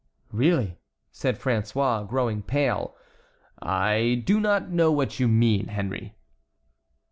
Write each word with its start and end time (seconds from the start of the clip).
"Really," 0.31 0.79
said 1.11 1.39
François, 1.39 2.07
growing 2.07 2.41
pale, 2.41 2.95
"I 3.61 4.23
do 4.25 4.39
not 4.39 4.71
know 4.71 4.91
what 4.91 5.19
you 5.19 5.27
mean, 5.27 5.67
Henry." 5.67 6.15